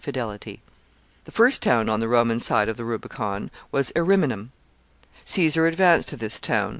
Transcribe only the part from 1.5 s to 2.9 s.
town on the Roman side of the